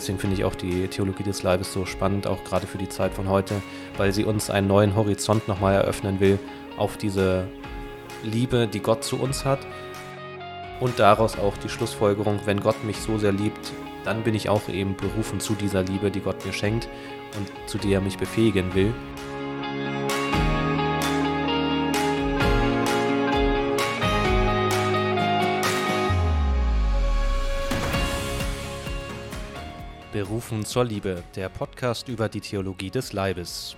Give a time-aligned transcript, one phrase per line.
[0.00, 3.12] deswegen finde ich auch die Theologie des Leibes so spannend, auch gerade für die Zeit
[3.12, 3.60] von heute,
[3.98, 6.38] weil sie uns einen neuen Horizont nochmal eröffnen will
[6.78, 7.46] auf diese
[8.22, 9.60] Liebe, die Gott zu uns hat.
[10.80, 13.72] Und daraus auch die Schlussfolgerung, wenn Gott mich so sehr liebt,
[14.04, 16.88] dann bin ich auch eben berufen zu dieser Liebe, die Gott mir schenkt
[17.36, 18.94] und zu der er mich befähigen will.
[30.50, 33.76] Berufen zur Liebe, der Podcast über die Theologie des Leibes.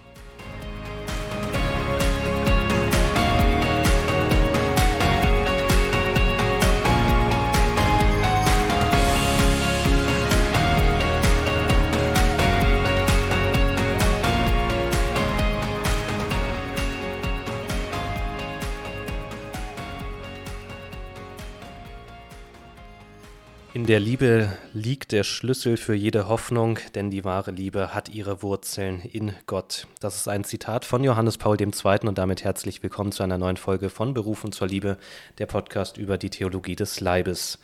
[23.83, 28.41] In der Liebe liegt der Schlüssel für jede Hoffnung, denn die wahre Liebe hat ihre
[28.41, 29.89] Wurzeln in Gott.
[29.99, 31.99] Das ist ein Zitat von Johannes Paul II.
[32.07, 34.99] und damit herzlich willkommen zu einer neuen Folge von Berufen zur Liebe,
[35.39, 37.59] der Podcast über die Theologie des Leibes.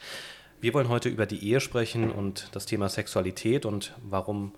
[0.60, 4.56] Wir wollen heute über die Ehe sprechen und das Thema Sexualität und warum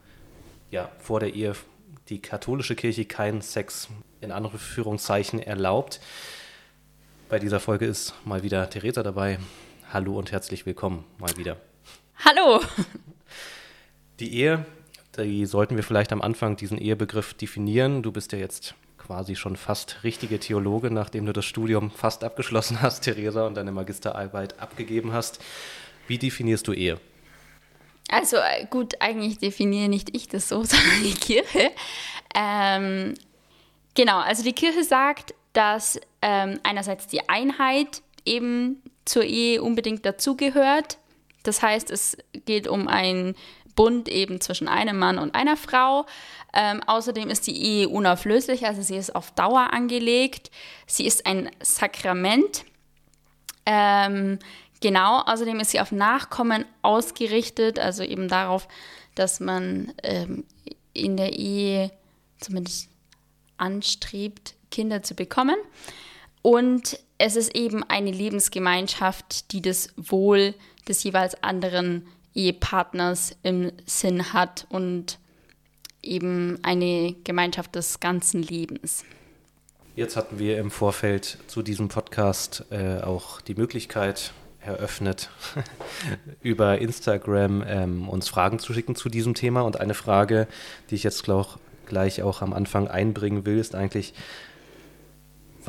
[0.70, 1.52] ja vor der Ehe
[2.08, 3.90] die katholische Kirche keinen Sex
[4.22, 6.00] in Anführungszeichen erlaubt.
[7.28, 9.38] Bei dieser Folge ist mal wieder Theresa dabei.
[9.92, 11.56] Hallo und herzlich willkommen mal wieder.
[12.24, 12.60] Hallo.
[14.20, 14.64] Die Ehe,
[15.18, 18.00] die sollten wir vielleicht am Anfang diesen Ehebegriff definieren.
[18.04, 22.80] Du bist ja jetzt quasi schon fast richtige Theologe, nachdem du das Studium fast abgeschlossen
[22.80, 25.42] hast, Theresa, und deine Magisterarbeit abgegeben hast.
[26.06, 27.00] Wie definierst du Ehe?
[28.12, 31.72] Also äh, gut, eigentlich definiere nicht ich das so, sondern die Kirche.
[32.36, 33.14] Ähm,
[33.96, 40.98] genau, also die Kirche sagt, dass ähm, einerseits die Einheit eben zur Ehe unbedingt dazugehört.
[41.42, 43.34] Das heißt, es geht um einen
[43.74, 46.06] Bund eben zwischen einem Mann und einer Frau.
[46.52, 50.50] Ähm, außerdem ist die Ehe unauflöslich, also sie ist auf Dauer angelegt.
[50.86, 52.64] Sie ist ein Sakrament.
[53.64, 54.38] Ähm,
[54.80, 58.68] genau, außerdem ist sie auf Nachkommen ausgerichtet, also eben darauf,
[59.14, 60.44] dass man ähm,
[60.92, 61.90] in der Ehe
[62.40, 62.88] zumindest
[63.56, 65.56] anstrebt, Kinder zu bekommen.
[66.42, 70.54] Und es ist eben eine Lebensgemeinschaft, die das Wohl
[70.88, 75.18] des jeweils anderen Ehepartners im Sinn hat und
[76.02, 79.04] eben eine Gemeinschaft des ganzen Lebens.
[79.96, 85.30] Jetzt hatten wir im Vorfeld zu diesem Podcast äh, auch die Möglichkeit eröffnet,
[86.42, 89.62] über Instagram ähm, uns Fragen zu schicken zu diesem Thema.
[89.62, 90.46] Und eine Frage,
[90.88, 94.14] die ich jetzt glaub, gleich auch am Anfang einbringen will, ist eigentlich,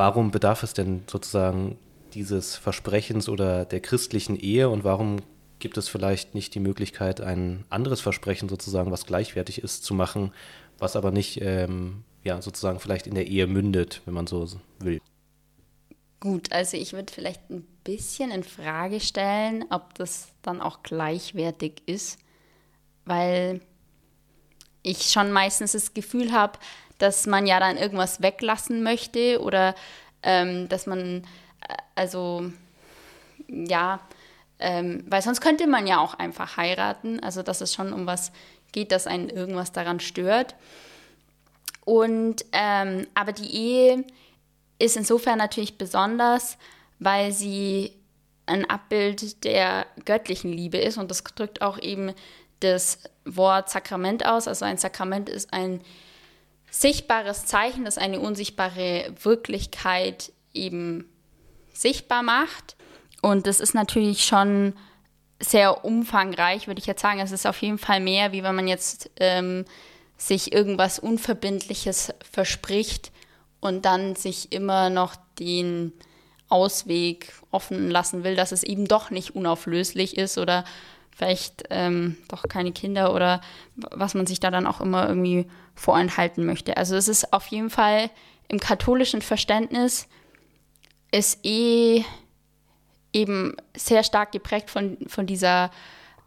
[0.01, 1.77] warum bedarf es denn sozusagen
[2.15, 5.17] dieses Versprechens oder der christlichen Ehe und warum
[5.59, 10.33] gibt es vielleicht nicht die Möglichkeit, ein anderes Versprechen sozusagen, was gleichwertig ist, zu machen,
[10.79, 14.47] was aber nicht ähm, ja, sozusagen vielleicht in der Ehe mündet, wenn man so
[14.79, 14.99] will?
[16.19, 21.83] Gut, also ich würde vielleicht ein bisschen in Frage stellen, ob das dann auch gleichwertig
[21.85, 22.17] ist,
[23.05, 23.61] weil
[24.81, 26.57] ich schon meistens das Gefühl habe,
[27.01, 29.75] dass man ja dann irgendwas weglassen möchte oder
[30.23, 31.23] ähm, dass man,
[31.67, 32.51] äh, also
[33.47, 33.99] ja,
[34.59, 38.31] ähm, weil sonst könnte man ja auch einfach heiraten, also dass es schon um was
[38.71, 40.55] geht, dass einen irgendwas daran stört.
[41.83, 44.05] Und ähm, aber die Ehe
[44.77, 46.57] ist insofern natürlich besonders,
[46.99, 47.93] weil sie
[48.45, 52.13] ein Abbild der göttlichen Liebe ist und das drückt auch eben
[52.59, 54.47] das Wort Sakrament aus.
[54.47, 55.81] Also ein Sakrament ist ein
[56.71, 61.05] sichtbares Zeichen, das eine unsichtbare Wirklichkeit eben
[61.73, 62.75] sichtbar macht.
[63.21, 64.73] Und das ist natürlich schon
[65.39, 67.19] sehr umfangreich, würde ich jetzt sagen.
[67.19, 69.65] Es ist auf jeden Fall mehr, wie wenn man jetzt ähm,
[70.17, 73.11] sich irgendwas Unverbindliches verspricht
[73.59, 75.91] und dann sich immer noch den
[76.47, 80.63] Ausweg offen lassen will, dass es eben doch nicht unauflöslich ist oder
[81.15, 83.41] vielleicht ähm, doch keine Kinder oder
[83.75, 86.77] was man sich da dann auch immer irgendwie vorenthalten möchte.
[86.77, 88.09] Also es ist auf jeden Fall
[88.47, 90.07] im katholischen Verständnis
[91.11, 92.03] ist eh
[93.13, 95.71] eben sehr stark geprägt von, von dieser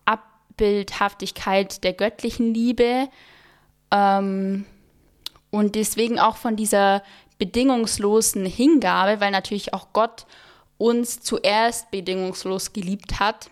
[0.04, 3.08] Abbildhaftigkeit der göttlichen Liebe
[3.90, 4.66] ähm,
[5.50, 7.02] und deswegen auch von dieser
[7.38, 10.26] bedingungslosen Hingabe, weil natürlich auch Gott
[10.78, 13.50] uns zuerst bedingungslos geliebt hat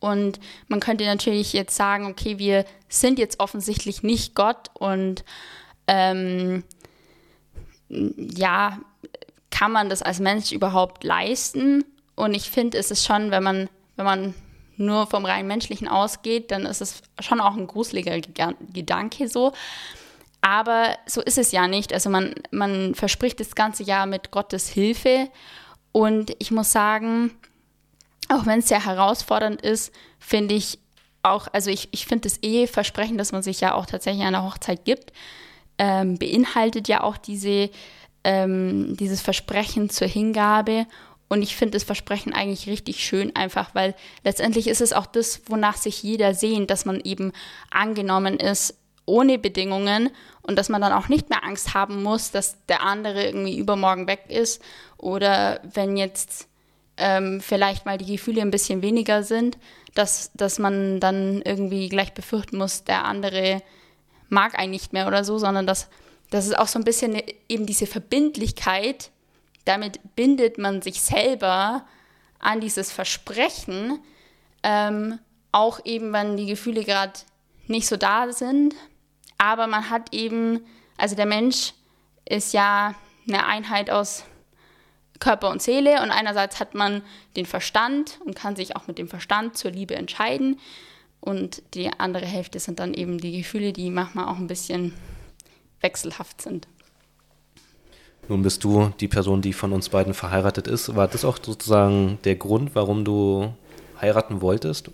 [0.00, 5.24] und man könnte natürlich jetzt sagen, okay, wir sind jetzt offensichtlich nicht Gott und
[5.86, 6.64] ähm,
[7.88, 8.78] ja,
[9.50, 11.84] kann man das als Mensch überhaupt leisten?
[12.14, 14.34] Und ich finde, es ist schon, wenn man, wenn man
[14.76, 18.20] nur vom rein menschlichen ausgeht, dann ist es schon auch ein gruseliger
[18.72, 19.52] Gedanke so.
[20.40, 21.92] Aber so ist es ja nicht.
[21.92, 25.28] Also man, man verspricht das ganze Jahr mit Gottes Hilfe.
[25.92, 27.32] Und ich muss sagen,
[28.30, 30.78] auch wenn es sehr herausfordernd ist, finde ich
[31.22, 34.44] auch, also ich, ich finde das Eheversprechen, das man sich ja auch tatsächlich an der
[34.44, 35.12] Hochzeit gibt,
[35.78, 37.70] ähm, beinhaltet ja auch diese,
[38.24, 40.86] ähm, dieses Versprechen zur Hingabe.
[41.28, 43.94] Und ich finde das Versprechen eigentlich richtig schön, einfach weil
[44.24, 47.32] letztendlich ist es auch das, wonach sich jeder sehnt, dass man eben
[47.70, 50.10] angenommen ist ohne Bedingungen
[50.42, 54.06] und dass man dann auch nicht mehr Angst haben muss, dass der andere irgendwie übermorgen
[54.06, 54.62] weg ist
[54.98, 56.49] oder wenn jetzt
[57.00, 59.58] ähm, vielleicht mal die Gefühle ein bisschen weniger sind,
[59.94, 63.62] dass, dass man dann irgendwie gleich befürchten muss, der andere
[64.28, 65.88] mag einen nicht mehr oder so, sondern dass
[66.30, 69.10] das ist auch so ein bisschen eben diese Verbindlichkeit,
[69.64, 71.84] damit bindet man sich selber
[72.38, 73.98] an dieses Versprechen,
[74.62, 75.18] ähm,
[75.52, 77.18] auch eben, wenn die Gefühle gerade
[77.66, 78.74] nicht so da sind,
[79.38, 80.64] aber man hat eben,
[80.96, 81.74] also der Mensch
[82.24, 82.94] ist ja
[83.26, 84.24] eine Einheit aus
[85.20, 87.02] Körper und Seele und einerseits hat man
[87.36, 90.58] den Verstand und kann sich auch mit dem Verstand zur Liebe entscheiden
[91.20, 94.94] und die andere Hälfte sind dann eben die Gefühle, die manchmal auch ein bisschen
[95.80, 96.66] wechselhaft sind.
[98.28, 100.94] Nun bist du die Person, die von uns beiden verheiratet ist.
[100.94, 103.52] War das auch sozusagen der Grund, warum du
[104.00, 104.90] heiraten wolltest?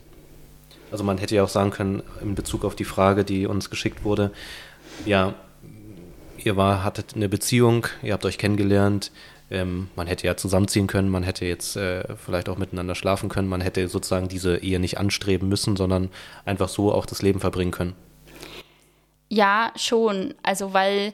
[0.91, 4.05] Also man hätte ja auch sagen können, in Bezug auf die Frage, die uns geschickt
[4.05, 4.33] wurde,
[5.05, 5.35] ja,
[6.39, 9.11] ihr war, hattet eine Beziehung, ihr habt euch kennengelernt,
[9.51, 13.49] ähm, man hätte ja zusammenziehen können, man hätte jetzt äh, vielleicht auch miteinander schlafen können,
[13.49, 16.11] man hätte sozusagen diese Ehe nicht anstreben müssen, sondern
[16.45, 17.95] einfach so auch das Leben verbringen können.
[19.29, 20.35] Ja, schon.
[20.43, 21.13] Also, weil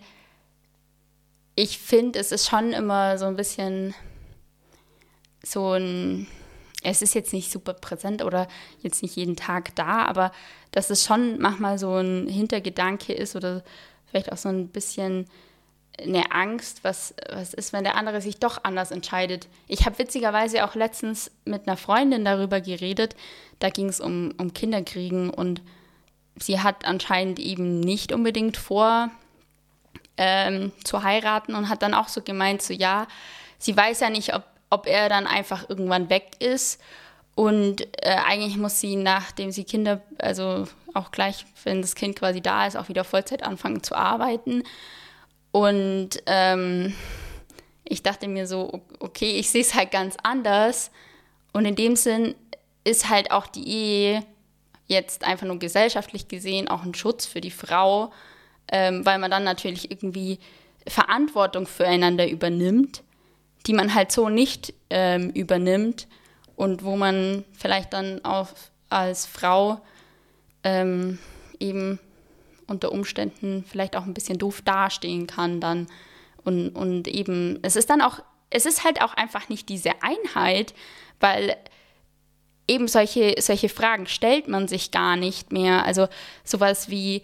[1.55, 3.94] ich finde, es ist schon immer so ein bisschen
[5.44, 6.26] so ein.
[6.85, 8.49] Es ist jetzt nicht super präsent oder
[8.81, 10.32] jetzt nicht jeden Tag da, aber
[10.73, 13.62] dass es schon manchmal so ein Hintergedanke ist oder
[14.06, 15.28] vielleicht auch so ein bisschen
[16.00, 19.47] eine Angst, was, was ist, wenn der andere sich doch anders entscheidet.
[19.69, 23.15] Ich habe witzigerweise auch letztens mit einer Freundin darüber geredet.
[23.59, 25.61] Da ging es um, um Kinderkriegen und
[26.37, 29.11] sie hat anscheinend eben nicht unbedingt vor,
[30.17, 33.06] ähm, zu heiraten und hat dann auch so gemeint, so ja,
[33.59, 36.81] sie weiß ja nicht, ob, ob er dann einfach irgendwann weg ist.
[37.35, 42.43] Und äh, eigentlich muss sie, nachdem sie Kinder, also auch gleich, wenn das Kind quasi
[42.43, 44.65] da ist, auch wieder Vollzeit anfangen zu arbeiten.
[45.52, 46.94] Und ähm,
[47.84, 50.90] ich dachte mir so, okay, ich sehe es halt ganz anders.
[51.52, 52.34] Und in dem Sinn
[52.84, 54.25] ist halt auch die Ehe
[54.87, 58.12] jetzt einfach nur gesellschaftlich gesehen auch ein Schutz für die Frau,
[58.70, 60.38] ähm, weil man dann natürlich irgendwie
[60.87, 63.02] Verantwortung füreinander übernimmt,
[63.66, 66.08] die man halt so nicht ähm, übernimmt
[66.56, 68.49] und wo man vielleicht dann auch
[68.88, 69.81] als Frau
[70.64, 71.19] ähm,
[71.60, 71.99] eben
[72.73, 75.87] unter Umständen vielleicht auch ein bisschen doof dastehen kann dann.
[76.45, 78.19] Und, und eben, es ist dann auch,
[78.51, 80.75] es ist halt auch einfach nicht diese Einheit,
[81.21, 81.57] weil
[82.67, 85.85] eben solche, solche Fragen stellt man sich gar nicht mehr.
[85.85, 86.09] Also
[86.43, 87.23] sowas wie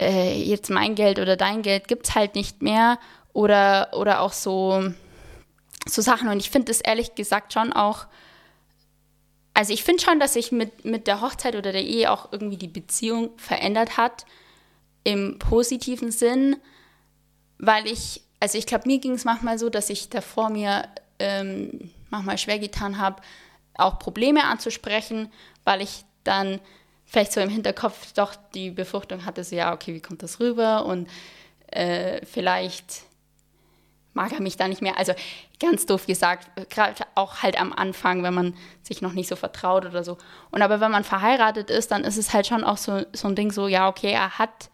[0.00, 2.98] äh, jetzt mein Geld oder dein Geld gibt es halt nicht mehr.
[3.32, 4.92] Oder, oder auch so,
[5.86, 6.28] so Sachen.
[6.28, 8.06] Und ich finde das ehrlich gesagt schon auch,
[9.52, 12.58] also ich finde schon, dass sich mit, mit der Hochzeit oder der Ehe auch irgendwie
[12.58, 14.26] die Beziehung verändert hat
[15.06, 16.56] im positiven Sinn,
[17.58, 20.88] weil ich, also ich glaube, mir ging es manchmal so, dass ich davor mir
[21.20, 23.22] ähm, manchmal schwer getan habe,
[23.74, 25.30] auch Probleme anzusprechen,
[25.62, 26.58] weil ich dann
[27.04, 30.84] vielleicht so im Hinterkopf doch die Befürchtung hatte, so ja, okay, wie kommt das rüber
[30.86, 31.08] und
[31.68, 33.02] äh, vielleicht
[34.12, 34.98] mag er mich da nicht mehr.
[34.98, 35.12] Also
[35.60, 39.86] ganz doof gesagt, gerade auch halt am Anfang, wenn man sich noch nicht so vertraut
[39.86, 40.18] oder so.
[40.50, 43.36] Und aber wenn man verheiratet ist, dann ist es halt schon auch so, so ein
[43.36, 44.70] Ding so, ja, okay, er hat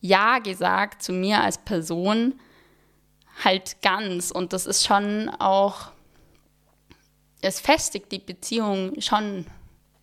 [0.00, 2.34] ja gesagt zu mir als Person
[3.44, 4.30] halt ganz.
[4.30, 5.90] Und das ist schon auch,
[7.40, 9.46] es festigt die Beziehung schon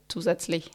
[0.07, 0.71] zusätzlich.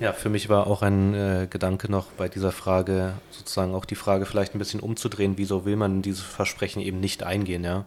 [0.00, 3.94] Ja, für mich war auch ein äh, Gedanke noch bei dieser Frage, sozusagen auch die
[3.94, 7.84] Frage vielleicht ein bisschen umzudrehen, wieso will man dieses Versprechen eben nicht eingehen, ja.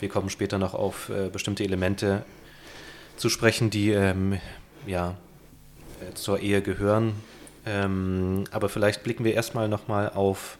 [0.00, 2.26] Wir kommen später noch auf äh, bestimmte Elemente
[3.16, 4.38] zu sprechen, die ähm,
[4.86, 5.16] ja,
[6.00, 7.14] äh, zur Ehe gehören,
[7.66, 10.58] ähm, aber vielleicht blicken wir erstmal nochmal auf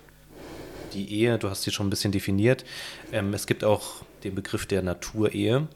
[0.93, 1.39] die Ehe.
[1.39, 2.65] Du hast sie schon ein bisschen definiert.
[3.13, 5.69] Ähm, es gibt auch den Begriff der Naturehe.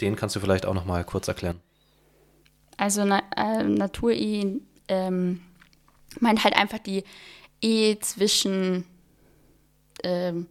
[0.00, 1.60] Den kannst du vielleicht auch nochmal kurz erklären.
[2.76, 5.40] Also Na äh, Naturehe ähm,
[6.20, 7.04] meint halt einfach die
[7.62, 8.84] Ehe zwischen
[10.02, 10.46] ähm,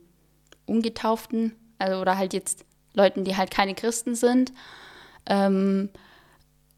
[0.65, 4.53] Ungetauften, also oder halt jetzt Leuten, die halt keine Christen sind.
[5.27, 5.89] Ähm,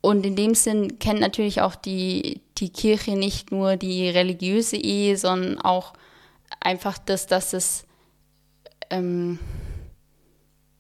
[0.02, 5.18] Und in dem Sinn kennt natürlich auch die, die Kirche nicht nur die religiöse Ehe,
[5.18, 5.94] sondern auch
[6.60, 7.86] einfach das, dass es
[8.90, 9.40] ähm,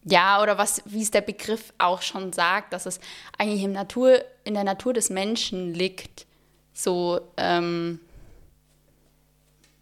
[0.09, 3.01] ja, oder was, wie es der Begriff auch schon sagt, dass es
[3.37, 6.25] eigentlich im Natur, in der Natur des Menschen liegt,
[6.73, 7.99] so ähm,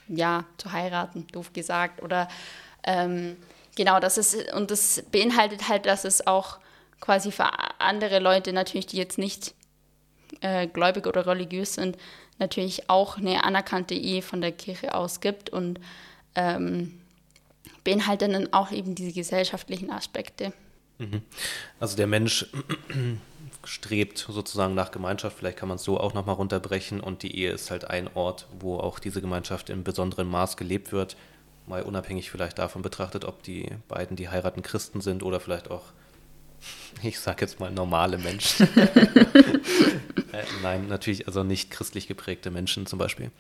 [0.08, 2.02] ja, zu heiraten, doof gesagt.
[2.02, 2.28] Oder
[2.84, 3.38] ähm,
[3.75, 6.58] genau, das ist, und das beinhaltet halt, dass es auch
[7.00, 7.48] quasi für
[7.80, 9.54] andere Leute natürlich, die jetzt nicht
[10.41, 11.98] äh, gläubig oder religiös sind,
[12.39, 15.79] natürlich auch eine anerkannte Ehe von der Kirche aus gibt und
[16.36, 17.00] ähm,
[17.84, 20.51] beinhaltet dann auch eben diese gesellschaftlichen Aspekte.
[20.98, 21.22] Mhm.
[21.79, 22.48] Also der Mensch
[23.63, 27.51] strebt sozusagen nach Gemeinschaft, vielleicht kann man es so auch nochmal runterbrechen und die Ehe
[27.51, 31.15] ist halt ein Ort, wo auch diese Gemeinschaft in besonderem Maß gelebt wird,
[31.67, 35.84] mal unabhängig vielleicht davon betrachtet, ob die beiden, die heiraten, Christen sind oder vielleicht auch,
[37.03, 38.67] ich sag jetzt mal, normale Menschen.
[40.36, 43.32] äh, nein, natürlich, also nicht christlich geprägte Menschen zum Beispiel.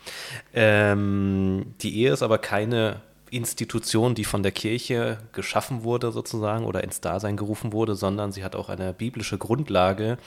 [0.53, 6.83] Ähm, die Ehe ist aber keine Institution, die von der Kirche geschaffen wurde sozusagen oder
[6.83, 10.17] ins Dasein gerufen wurde, sondern sie hat auch eine biblische Grundlage.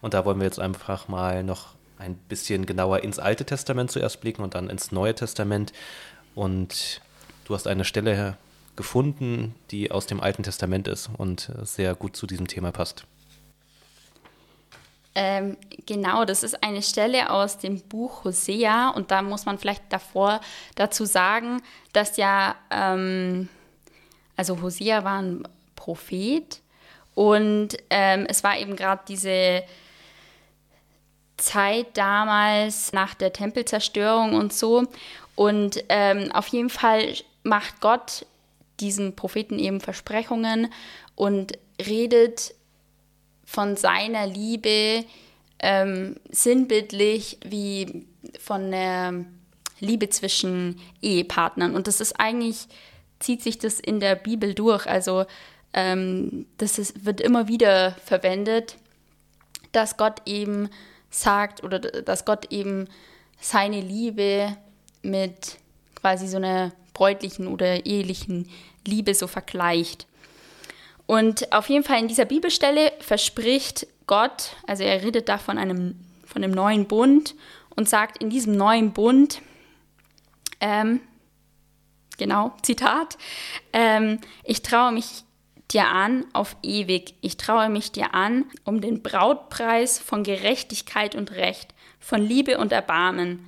[0.00, 4.20] Und da wollen wir jetzt einfach mal noch ein bisschen genauer ins Alte Testament zuerst
[4.20, 5.72] blicken und dann ins Neue Testament.
[6.34, 7.00] Und
[7.44, 8.36] du hast eine Stelle
[8.76, 13.06] gefunden, die aus dem Alten Testament ist und sehr gut zu diesem Thema passt.
[15.14, 19.92] Ähm, genau, das ist eine Stelle aus dem Buch Hosea und da muss man vielleicht
[19.92, 20.40] davor
[20.74, 21.60] dazu sagen,
[21.92, 23.48] dass ja, ähm,
[24.36, 25.42] also Hosea war ein
[25.76, 26.60] Prophet
[27.14, 29.62] und ähm, es war eben gerade diese
[31.36, 34.84] Zeit damals nach der Tempelzerstörung und so
[35.34, 38.24] und ähm, auf jeden Fall macht Gott
[38.80, 40.72] diesem Propheten eben Versprechungen
[41.16, 41.52] und
[41.86, 42.54] redet
[43.52, 45.04] von seiner Liebe
[45.58, 48.06] ähm, sinnbildlich wie
[48.40, 49.26] von der
[49.78, 51.74] Liebe zwischen Ehepartnern.
[51.74, 52.66] Und das ist eigentlich,
[53.20, 54.86] zieht sich das in der Bibel durch.
[54.86, 55.26] Also
[55.74, 58.76] ähm, das ist, wird immer wieder verwendet,
[59.72, 60.70] dass Gott eben
[61.10, 62.88] sagt oder dass Gott eben
[63.38, 64.56] seine Liebe
[65.02, 65.58] mit
[65.94, 68.48] quasi so einer bräutlichen oder ehelichen
[68.86, 70.06] Liebe so vergleicht.
[71.12, 75.94] Und auf jeden Fall in dieser Bibelstelle verspricht Gott, also er redet da von einem,
[76.24, 77.34] von einem neuen Bund
[77.76, 79.42] und sagt in diesem neuen Bund,
[80.60, 81.00] ähm,
[82.16, 83.18] genau, Zitat,
[83.74, 85.24] ähm, ich traue mich
[85.70, 91.32] dir an auf ewig, ich traue mich dir an um den Brautpreis von Gerechtigkeit und
[91.32, 93.44] Recht, von Liebe und Erbarmen.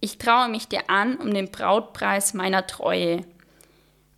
[0.00, 3.24] Ich traue mich dir an um den Brautpreis meiner Treue.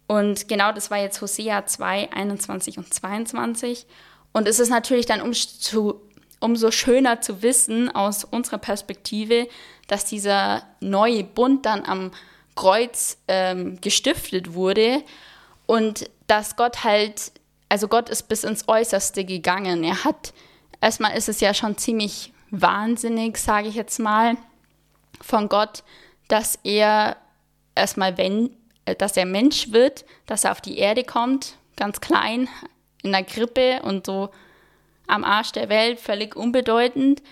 [0.06, 3.86] Und genau das war jetzt Hosea 2, 21 und 22.
[4.32, 6.00] Und es ist natürlich dann um zu,
[6.40, 9.48] umso schöner zu wissen aus unserer Perspektive,
[9.86, 12.10] dass dieser neue Bund dann am
[12.54, 15.02] Kreuz ähm, gestiftet wurde
[15.66, 17.32] und dass Gott halt,
[17.68, 19.84] also Gott ist bis ins Äußerste gegangen.
[19.84, 20.34] Er hat,
[20.80, 24.36] erstmal ist es ja schon ziemlich wahnsinnig, sage ich jetzt mal,
[25.20, 25.82] von Gott,
[26.28, 27.16] dass er
[27.74, 28.50] erstmal, wenn
[28.98, 32.48] dass er Mensch wird, dass er auf die Erde kommt, ganz klein,
[33.02, 34.30] in der Krippe und so
[35.06, 37.22] am Arsch der Welt, völlig unbedeutend.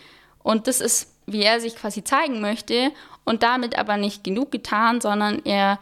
[0.43, 2.91] Und das ist, wie er sich quasi zeigen möchte.
[3.25, 5.79] Und damit aber nicht genug getan, sondern er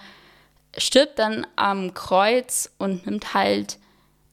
[0.77, 3.79] stirbt dann am Kreuz und nimmt halt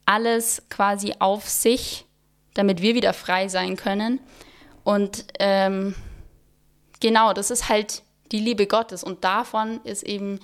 [0.06, 2.06] alles quasi auf sich,
[2.54, 4.20] damit wir wieder frei sein können.
[4.84, 5.96] Und ähm,
[7.00, 9.04] genau, das ist halt die Liebe Gottes.
[9.04, 10.40] Und davon ist eben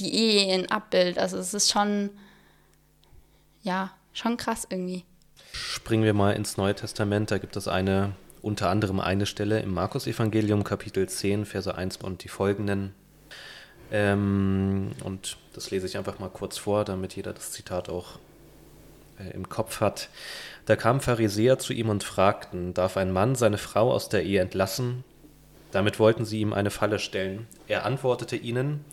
[0.00, 1.18] die Ehe in Abbild.
[1.18, 2.10] Also es ist schon,
[3.62, 5.04] ja, schon krass irgendwie.
[5.52, 7.30] Springen wir mal ins Neue Testament.
[7.30, 12.24] Da gibt es eine, unter anderem eine Stelle im Markus-Evangelium, Kapitel 10, Verse 1 und
[12.24, 12.94] die folgenden.
[13.92, 18.18] Ähm, und das lese ich einfach mal kurz vor, damit jeder das Zitat auch
[19.18, 20.08] äh, im Kopf hat.
[20.66, 24.40] Da kamen Pharisäer zu ihm und fragten, darf ein Mann seine Frau aus der Ehe
[24.40, 25.04] entlassen?
[25.72, 27.46] Damit wollten sie ihm eine Falle stellen.
[27.68, 28.84] Er antwortete ihnen,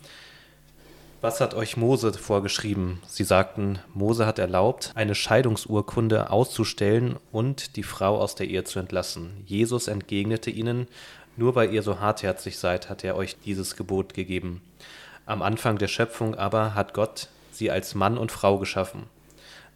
[1.20, 3.00] was hat euch Mose vorgeschrieben?
[3.06, 8.78] Sie sagten, Mose hat erlaubt, eine Scheidungsurkunde auszustellen und die Frau aus der Ehe zu
[8.78, 9.42] entlassen.
[9.46, 10.86] Jesus entgegnete ihnen,
[11.36, 14.62] nur weil ihr so hartherzig seid, hat er euch dieses Gebot gegeben.
[15.26, 19.04] Am Anfang der Schöpfung aber hat Gott sie als Mann und Frau geschaffen.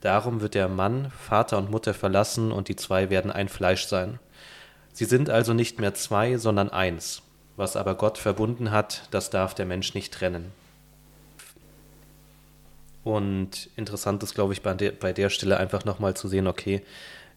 [0.00, 4.18] Darum wird der Mann Vater und Mutter verlassen und die zwei werden ein Fleisch sein.
[4.92, 7.22] Sie sind also nicht mehr zwei, sondern eins.
[7.56, 10.52] Was aber Gott verbunden hat, das darf der Mensch nicht trennen.
[13.04, 16.82] Und interessant ist, glaube ich, bei der, bei der Stelle einfach nochmal zu sehen, okay,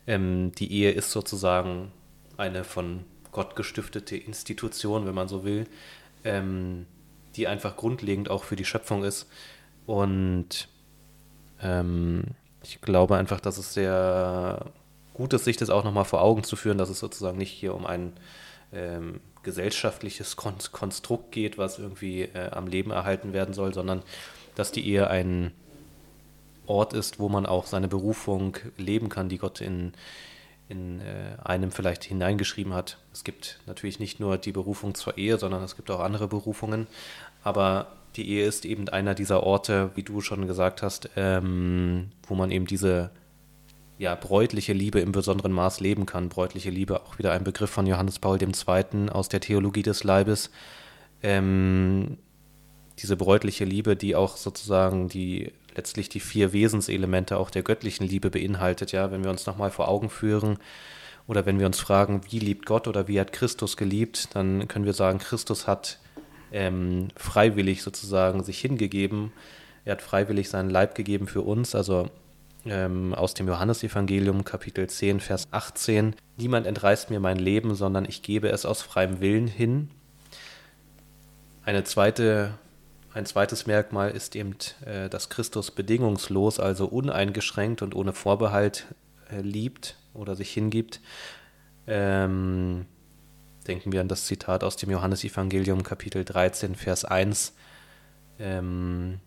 [0.08, 1.92] ähm, die Ehe ist sozusagen
[2.38, 5.66] eine von Gott gestiftete Institution, wenn man so will,
[6.24, 6.86] ähm,
[7.36, 9.28] die einfach grundlegend auch für die Schöpfung ist.
[9.86, 10.68] Und
[11.62, 12.24] ähm,
[12.64, 14.72] ich glaube einfach, dass es sehr
[15.14, 17.74] gut ist, sich das auch nochmal vor Augen zu führen, dass es sozusagen nicht hier
[17.74, 18.14] um ein
[18.74, 24.04] ähm, gesellschaftliches Kon Konstrukt geht, was irgendwie äh, am Leben erhalten werden soll, sondern
[24.56, 25.52] dass die Ehe ein
[26.68, 29.94] Ort ist, wo man auch seine Berufung leben kann, die Gott in,
[30.68, 32.98] in äh, einem vielleicht hineingeschrieben hat.
[33.14, 36.88] Es gibt natürlich nicht nur die Berufung zur Ehe, sondern es gibt auch andere Berufungen.
[37.44, 42.36] Aber die Ehe ist eben einer dieser Orte, wie du schon gesagt hast, ähm, wo
[42.36, 43.12] man eben diese
[43.98, 46.30] ja, bräutliche Liebe im besonderen Maß leben kann.
[46.30, 49.10] Bräutliche Liebe, auch wieder ein Begriff von Johannes Paul II.
[49.10, 50.50] aus der Theologie des Leibes.
[51.24, 52.18] Ähm,
[53.00, 58.30] diese bräutliche Liebe, die auch sozusagen die letztlich die vier Wesenselemente auch der göttlichen Liebe
[58.30, 60.58] beinhaltet, ja, wenn wir uns nochmal vor Augen führen
[61.28, 64.86] oder wenn wir uns fragen, wie liebt Gott oder wie hat Christus geliebt, dann können
[64.86, 66.00] wir sagen, Christus hat
[66.52, 69.34] ähm, freiwillig sozusagen sich hingegeben,
[69.84, 72.10] er hat freiwillig seinen Leib gegeben für uns, also
[72.66, 78.22] ähm, aus dem Johannesevangelium Kapitel 10, Vers 18, niemand entreißt mir mein Leben, sondern ich
[78.22, 79.90] gebe es aus freiem Willen hin.
[81.64, 82.54] Eine zweite
[83.16, 88.88] ein zweites Merkmal ist eben, äh, dass Christus bedingungslos, also uneingeschränkt und ohne Vorbehalt
[89.32, 91.00] äh, liebt oder sich hingibt.
[91.88, 92.86] Ähm,
[93.68, 97.54] denken wir an das Zitat aus dem Johannesevangelium Kapitel 13, Vers 1.
[98.38, 99.22] Ähm,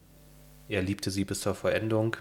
[0.68, 2.18] er liebte sie bis zur Vollendung.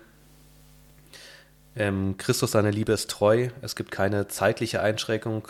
[1.76, 3.50] Ähm, Christus, seine Liebe ist treu.
[3.62, 5.50] Es gibt keine zeitliche Einschränkung,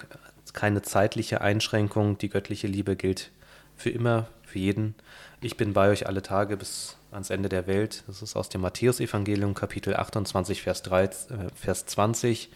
[0.54, 2.18] keine zeitliche Einschränkung.
[2.18, 3.30] Die göttliche Liebe gilt
[3.76, 4.96] für immer, für jeden.
[5.42, 8.04] Ich bin bei euch alle Tage bis ans Ende der Welt.
[8.08, 11.10] Das ist aus dem Matthäusevangelium, Kapitel 28, Vers, 3, äh,
[11.54, 12.50] Vers 20.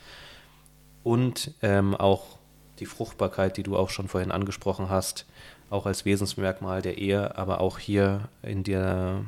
[1.03, 2.39] Und ähm, auch
[2.79, 5.25] die Fruchtbarkeit, die du auch schon vorhin angesprochen hast,
[5.69, 9.25] auch als Wesensmerkmal der Ehe, aber auch hier in der,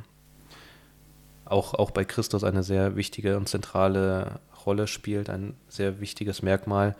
[1.45, 6.95] auch, auch bei Christus eine sehr wichtige und zentrale Rolle spielt, ein sehr wichtiges Merkmal.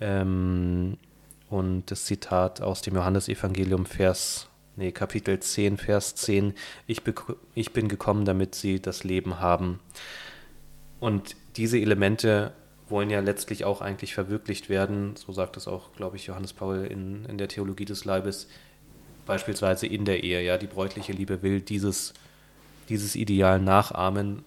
[0.00, 0.98] Ähm,
[1.48, 6.54] und das Zitat aus dem Johannesevangelium, Vers nee, Kapitel 10, Vers 10,
[6.86, 7.02] ich,
[7.54, 9.80] ich bin gekommen, damit sie das Leben haben.
[10.98, 12.52] Und diese Elemente
[12.88, 16.86] wollen ja letztlich auch eigentlich verwirklicht werden, so sagt es auch, glaube ich, Johannes Paul
[16.90, 18.48] in, in der Theologie des Leibes,
[19.26, 20.42] beispielsweise in der Ehe.
[20.42, 22.14] Ja, die bräutliche Liebe will dieses,
[22.88, 24.44] dieses Ideal nachahmen,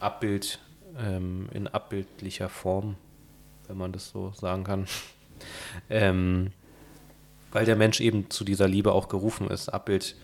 [0.00, 0.58] Abbild
[0.98, 2.96] ähm, in abbildlicher Form,
[3.68, 4.86] wenn man das so sagen kann.
[5.90, 6.52] ähm,
[7.54, 10.16] weil der Mensch eben zu dieser Liebe auch gerufen ist, Abbild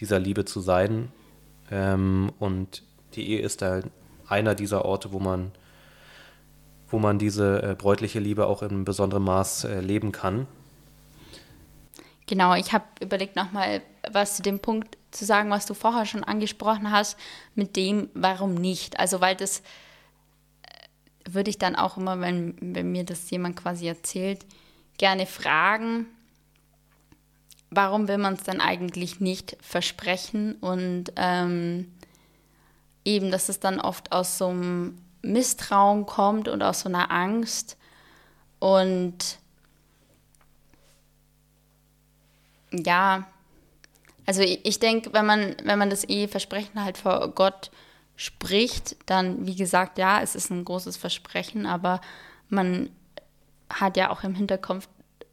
[0.00, 1.12] dieser Liebe zu sein.
[1.70, 2.82] Ähm, und
[3.14, 3.82] die Ehe ist da
[4.26, 5.52] einer dieser Orte, wo man,
[6.88, 10.46] wo man diese äh, bräutliche Liebe auch in besonderem Maß äh, leben kann.
[12.26, 16.24] Genau, ich habe überlegt, nochmal was zu dem Punkt zu sagen, was du vorher schon
[16.24, 17.18] angesprochen hast,
[17.54, 18.98] mit dem, warum nicht.
[18.98, 19.64] Also, weil das äh,
[21.28, 24.46] würde ich dann auch immer, wenn, wenn mir das jemand quasi erzählt,
[24.96, 26.06] gerne fragen,
[27.70, 30.54] warum will man es dann eigentlich nicht versprechen?
[30.56, 31.92] Und ähm,
[33.04, 37.76] eben, dass es dann oft aus so einem Misstrauen kommt und aus so einer Angst.
[38.58, 39.38] Und
[42.72, 43.26] ja,
[44.26, 47.70] also ich, ich denke, wenn man, wenn man das Eheversprechen halt vor Gott
[48.16, 52.00] spricht, dann, wie gesagt, ja, es ist ein großes Versprechen, aber
[52.48, 52.90] man
[53.70, 54.88] hat ja auch im Hinterkopf,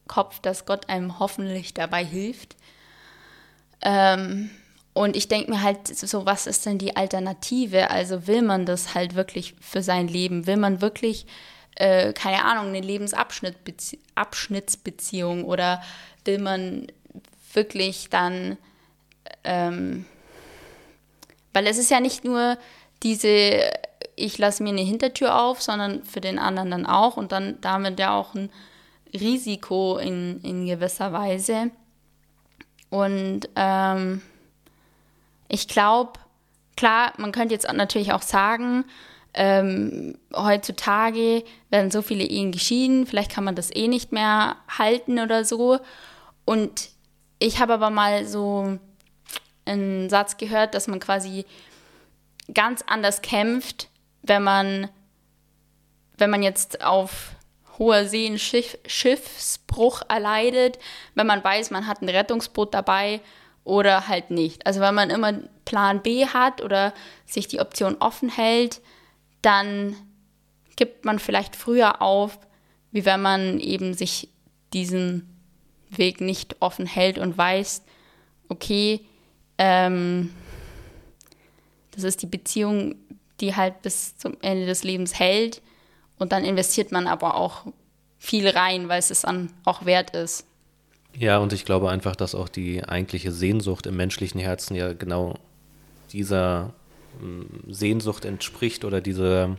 [0.08, 2.56] Kopf, dass Gott einem hoffentlich dabei hilft.
[3.82, 4.50] Ähm,
[4.94, 7.92] und ich denke mir halt so, was ist denn die Alternative?
[7.92, 10.48] Also will man das halt wirklich für sein Leben?
[10.48, 11.26] Will man wirklich,
[11.76, 15.84] äh, keine Ahnung, eine Lebensabschnittsbeziehung oder
[16.24, 16.88] will man
[17.54, 18.58] wirklich dann,
[19.44, 20.06] ähm,
[21.52, 22.58] weil es ist ja nicht nur
[23.04, 23.70] diese,
[24.16, 28.00] ich lasse mir eine Hintertür auf, sondern für den anderen dann auch und dann damit
[28.00, 28.50] ja auch ein
[29.16, 31.72] Risiko in, in gewisser Weise.
[32.90, 34.22] Und ähm,
[35.48, 36.20] ich glaube,
[36.76, 38.86] klar, man könnte jetzt natürlich auch sagen,
[39.34, 45.20] ähm, heutzutage werden so viele Ehen geschieden, vielleicht kann man das eh nicht mehr halten
[45.20, 45.80] oder so.
[46.46, 46.90] Und
[47.40, 48.80] ich habe aber mal so
[49.66, 51.46] einen Satz gehört, dass man quasi
[52.54, 53.90] ganz anders kämpft,
[54.22, 54.90] wenn man,
[56.18, 57.35] wenn man jetzt auf
[57.78, 60.80] hoher See einen Schiff, Schiffsbruch erleidet,
[61.14, 63.22] wenn man weiß, man hat ein Rettungsboot dabei
[63.64, 64.66] oder halt nicht.
[64.66, 65.34] Also wenn man immer
[65.66, 66.94] Plan B hat oder
[67.26, 68.82] sich die Option offen hält,
[69.42, 69.96] dann
[70.76, 72.38] gibt man vielleicht früher auf,
[72.92, 74.30] wie wenn man eben sich
[74.74, 75.30] diesen
[75.90, 77.84] Weg nicht offen hält und weiß,
[78.50, 79.02] okay,
[79.58, 80.34] ähm,
[81.92, 82.96] das ist die Beziehung,
[83.40, 85.62] die halt bis zum Ende des Lebens hält.
[86.18, 87.66] Und dann investiert man aber auch
[88.18, 90.46] viel rein, weil es es dann auch wert ist.
[91.18, 95.36] Ja, und ich glaube einfach, dass auch die eigentliche Sehnsucht im menschlichen Herzen ja genau
[96.12, 96.74] dieser
[97.22, 99.56] mm, Sehnsucht entspricht oder diese,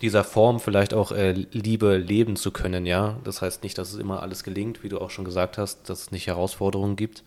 [0.00, 3.18] dieser Form vielleicht auch äh, Liebe leben zu können, ja.
[3.24, 6.02] Das heißt nicht, dass es immer alles gelingt, wie du auch schon gesagt hast, dass
[6.02, 7.24] es nicht Herausforderungen gibt,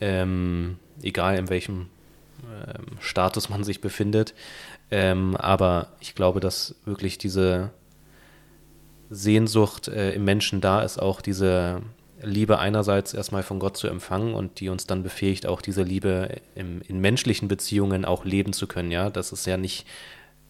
[0.00, 1.88] ähm, egal in welchem
[2.42, 4.34] ähm, Status man sich befindet.
[4.90, 7.70] Ähm, aber ich glaube, dass wirklich diese
[9.10, 11.82] Sehnsucht äh, im Menschen da ist, auch diese
[12.22, 16.36] Liebe einerseits erstmal von Gott zu empfangen und die uns dann befähigt, auch diese Liebe
[16.54, 18.90] im, in menschlichen Beziehungen auch leben zu können.
[18.90, 19.86] Ja, das ist ja nicht,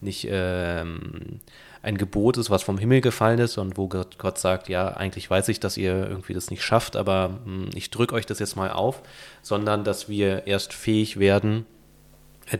[0.01, 1.39] nicht ähm,
[1.81, 5.47] ein Gebot ist, was vom Himmel gefallen ist und wo Gott, sagt, ja, eigentlich weiß
[5.49, 8.55] ich, dass ihr irgendwie das nicht schafft, aber mh, hm, ich drücke euch das jetzt
[8.55, 9.01] mal auf,
[9.41, 11.65] sondern dass wir erst fähig werden,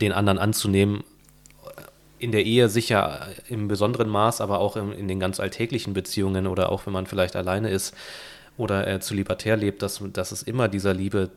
[0.00, 1.04] den anderen anzunehmen,
[2.22, 6.46] in der Ehe sicher im besonderen Maß, aber auch in, in den ganz alltäglichen Beziehungen
[6.46, 7.94] oder auch wenn man vielleicht alleine ist,
[8.56, 11.30] oder äh, zu libertär lebt, dass, dass es immer dieser Liebe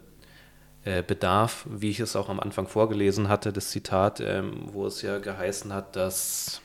[0.83, 5.01] äh, bedarf, wie ich es auch am Anfang vorgelesen hatte, das Zitat, ähm, wo es
[5.01, 6.61] ja geheißen hat, dass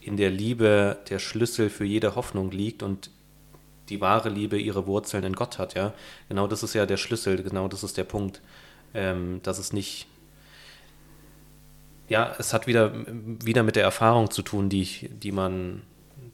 [0.00, 3.10] in der Liebe der Schlüssel für jede Hoffnung liegt und
[3.88, 5.94] die wahre Liebe ihre Wurzeln in Gott hat, ja.
[6.28, 8.40] Genau das ist ja der Schlüssel, genau das ist der Punkt,
[8.94, 10.06] ähm, dass es nicht
[12.12, 15.80] ja, es hat wieder, wieder mit der Erfahrung zu tun, die, ich, die, man,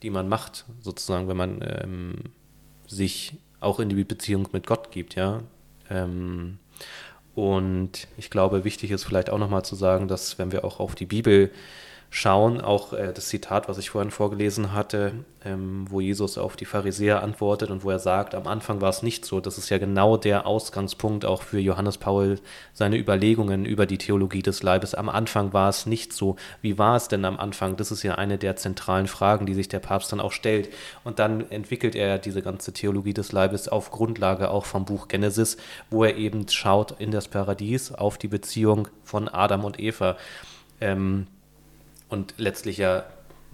[0.03, 2.15] die man macht, sozusagen, wenn man ähm,
[2.89, 5.41] sich auch in die Beziehung mit Gott gibt, ja.
[5.89, 6.59] Ähm,
[7.37, 10.97] und ich glaube, wichtig ist vielleicht auch nochmal zu sagen, dass wenn wir auch auf
[10.97, 11.53] die Bibel
[12.11, 15.13] schauen, auch äh, das Zitat, was ich vorhin vorgelesen hatte,
[15.45, 19.03] ähm, wo Jesus auf die Pharisäer antwortet und wo er sagt, am Anfang war es
[19.03, 19.41] nicht so.
[19.41, 22.41] Das ist ja genau der Ausgangspunkt auch für Johannes Paul,
[22.73, 24.95] seine Überlegungen über die Theologie des Leibes.
[24.95, 26.37] Am Anfang war es nicht so.
[26.63, 27.77] Wie war es denn am Anfang?
[27.77, 30.71] Das ist ja eine der zentralen Fragen, die sich der Papst dann auch stellt.
[31.05, 35.59] Und dann entwickelt er diese ganze Theologie des Leibes auf Grundlage auch vom Buch Genesis,
[35.91, 40.17] wo er eben schaut in das Paradies auf die Beziehung von Adam und Eva.
[40.81, 41.27] Ähm,
[42.09, 43.05] und letztlich ja,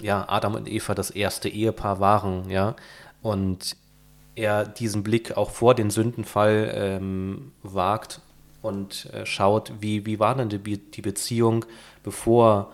[0.00, 2.76] ja, Adam und Eva das erste Ehepaar waren, ja,
[3.22, 3.76] und
[4.34, 8.20] er diesen Blick auch vor den Sündenfall ähm, wagt
[8.62, 11.64] und äh, schaut, wie, wie war denn die, die Beziehung,
[12.02, 12.72] bevor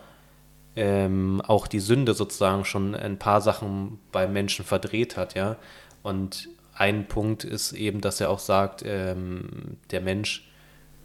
[0.76, 5.56] ähm, auch die Sünde sozusagen schon ein paar Sachen beim Menschen verdreht hat, ja.
[6.02, 10.49] Und ein Punkt ist eben, dass er auch sagt, ähm, der Mensch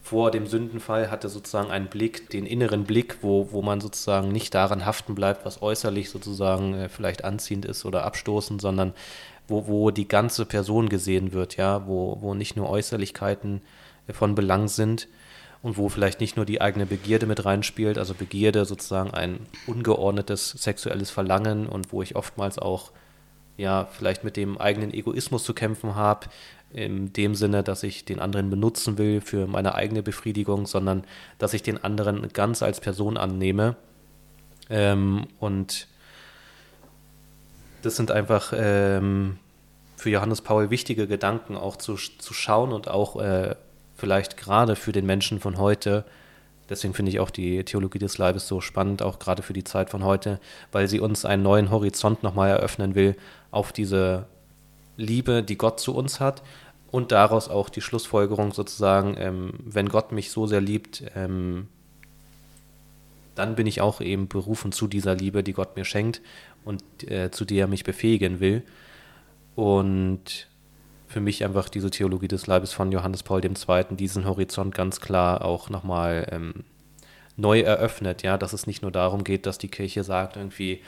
[0.06, 4.54] vor dem Sündenfall hatte sozusagen einen Blick, den inneren Blick, wo, wo man sozusagen nicht
[4.54, 8.94] daran haften bleibt, was äußerlich sozusagen äh, vielleicht anziehend ist oder abstoßend, sondern
[9.48, 13.62] wo, wo die ganze Person gesehen wird, ja, wo, wo nicht nur Äußerlichkeiten
[14.06, 15.08] äh, von Belang sind
[15.64, 20.52] und wo vielleicht nicht nur die eigene Begierde mit reinspielt, also Begierde sozusagen ein ungeordnetes
[20.52, 22.92] sexuelles Verlangen und wo ich oftmals auch
[23.58, 26.28] ja, vielleicht mit dem eigenen Egoismus zu kämpfen habe,
[26.74, 31.06] in dem Sinne, dass ich den anderen benutzen will für meine eigene Befriedigung, sondern
[31.38, 33.78] dass ich den anderen ganz als Person annehme.
[34.70, 35.88] Ähm, und
[37.82, 39.38] das sind einfach ähm,
[39.96, 43.56] für Johannes Paul wichtige Gedanken auch zu, zu schauen und auch äh,
[43.96, 46.04] vielleicht gerade für den Menschen von heute.
[46.70, 49.90] Deswegen finde ich auch die Theologie des Leibes so spannend, auch gerade für die Zeit
[49.90, 50.40] von heute,
[50.72, 53.16] weil sie uns einen neuen Horizont nochmal eröffnen will
[53.52, 54.28] auf diese
[54.98, 56.42] Liebe, die Gott zu uns hat
[56.92, 61.68] und daraus auch die Schlussfolgerung sozusagen, ähm, wenn Gott mich so sehr liebt, ähm,
[63.36, 66.22] dann bin ich auch eben berufen zu dieser Liebe, die Gott mir schenkt
[66.64, 68.64] und äh, zu der er mich befähigen will.
[69.56, 70.48] Und
[71.16, 73.86] für mich einfach diese Theologie des Leibes von Johannes Paul II.
[73.92, 76.66] diesen Horizont ganz klar auch nochmal ähm,
[77.38, 80.82] neu eröffnet, ja, dass es nicht nur darum geht, dass die Kirche sagt, irgendwie,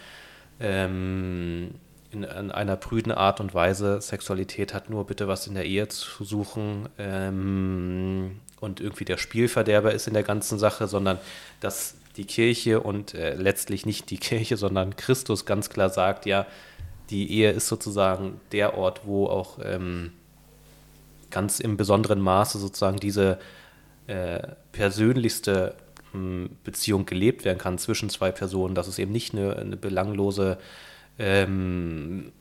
[0.59, 1.75] ähm,
[2.11, 5.87] in, in, einer prüden Art und Weise, Sexualität hat nur bitte was in der Ehe
[5.87, 11.19] zu suchen ähm, und irgendwie der Spielverderber ist in der ganzen Sache, sondern
[11.61, 16.45] dass die Kirche und äh, letztlich nicht die Kirche, sondern Christus ganz klar sagt, ja,
[17.09, 20.11] die Ehe ist sozusagen der Ort, wo auch ähm,
[21.29, 23.39] ganz im besonderen Maße sozusagen diese
[24.07, 24.39] äh,
[24.71, 25.75] persönlichste
[26.11, 30.57] hm, Beziehung gelebt werden kann zwischen zwei Personen, dass es eben nicht eine, eine belanglose
[31.19, 32.31] ähm,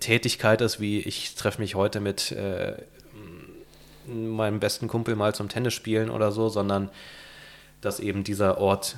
[0.00, 2.74] Tätigkeit ist, wie ich treffe mich heute mit äh,
[4.06, 6.90] meinem besten Kumpel mal zum Tennis spielen oder so, sondern
[7.80, 8.96] dass eben dieser Ort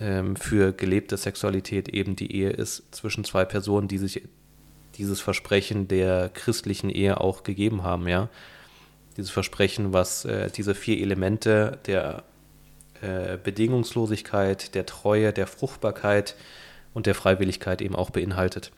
[0.00, 4.22] ähm, für gelebte Sexualität eben die Ehe ist zwischen zwei Personen, die sich
[4.96, 8.28] dieses Versprechen der christlichen Ehe auch gegeben haben, ja.
[9.16, 12.24] Dieses Versprechen, was äh, diese vier Elemente der
[13.02, 16.34] äh, Bedingungslosigkeit, der Treue, der Fruchtbarkeit
[16.94, 18.72] und der Freiwilligkeit eben auch beinhaltet.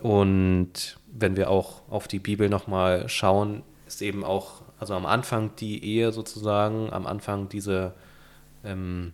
[0.00, 5.50] Und wenn wir auch auf die Bibel nochmal schauen, ist eben auch, also am Anfang
[5.56, 7.94] die Ehe sozusagen, am Anfang diese
[8.64, 9.12] ähm,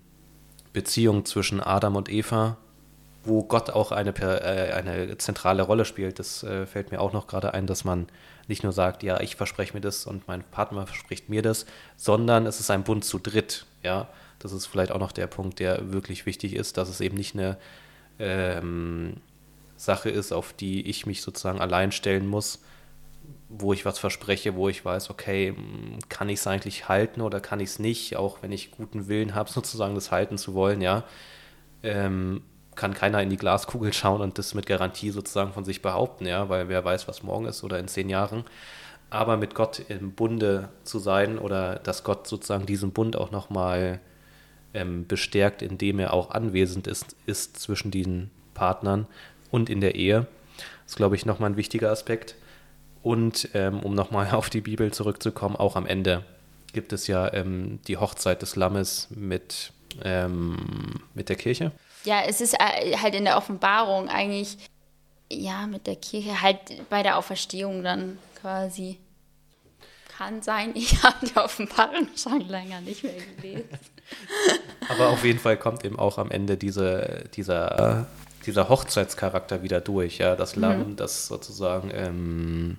[0.75, 2.59] Beziehung zwischen Adam und Eva,
[3.25, 6.19] wo Gott auch eine, äh, eine zentrale Rolle spielt.
[6.19, 8.09] Das äh, fällt mir auch noch gerade ein, dass man
[8.49, 11.65] nicht nur sagt, ja, ich verspreche mir das und mein Partner verspricht mir das,
[11.97, 13.65] sondern es ist ein Bund zu dritt.
[13.83, 14.09] Ja,
[14.39, 17.35] das ist vielleicht auch noch der Punkt, der wirklich wichtig ist, dass es eben nicht
[17.35, 17.57] eine
[18.19, 19.15] ähm,
[19.77, 22.63] Sache ist, auf die ich mich sozusagen allein stellen muss,
[23.59, 25.55] wo ich was verspreche, wo ich weiß, okay,
[26.09, 29.35] kann ich es eigentlich halten oder kann ich es nicht, auch wenn ich guten Willen
[29.35, 31.05] habe, sozusagen das halten zu wollen, ja.
[31.83, 32.43] Ähm,
[32.75, 36.49] kann keiner in die Glaskugel schauen und das mit Garantie sozusagen von sich behaupten, ja,
[36.49, 38.45] weil wer weiß, was morgen ist oder in zehn Jahren.
[39.11, 44.01] Aber mit Gott im Bunde zu sein oder dass Gott sozusagen diesen Bund auch nochmal
[44.73, 49.07] ähm, bestärkt, indem er auch anwesend ist, ist zwischen diesen Partnern
[49.51, 50.27] und in der Ehe.
[50.85, 52.35] Ist, glaube ich, nochmal ein wichtiger Aspekt.
[53.05, 56.25] Und ähm, um nochmal auf die Bibel zurückzukommen, auch am Ende
[56.73, 60.57] gibt es ja ähm, die Hochzeit des Lammes mit, ähm,
[61.13, 61.71] mit der Kirche.
[62.05, 64.57] Ja, es ist äh, halt in der Offenbarung eigentlich,
[65.31, 68.99] ja, mit der Kirche, halt bei der Auferstehung dann quasi.
[70.17, 73.69] Kann sein, ich habe die Offenbarung schon länger nicht mehr gelesen.
[74.89, 78.07] Aber auf jeden Fall kommt eben auch am Ende diese, dieser,
[78.47, 80.97] dieser Hochzeitscharakter wieder durch, ja, das Lamm, mhm.
[80.97, 82.79] das sozusagen ähm,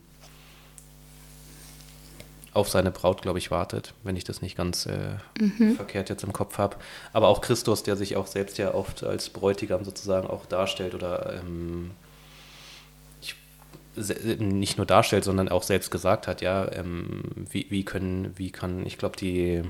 [2.56, 5.76] auf seine Braut, glaube ich, wartet, wenn ich das nicht ganz äh, mhm.
[5.76, 6.78] verkehrt jetzt im Kopf habe.
[7.12, 11.34] Aber auch Christus, der sich auch selbst ja oft als Bräutigam sozusagen auch darstellt oder
[11.34, 11.92] ähm,
[13.22, 13.36] ich,
[14.40, 18.86] nicht nur darstellt, sondern auch selbst gesagt hat, ja, ähm, wie, wie können, wie kann,
[18.86, 19.64] ich glaube, die,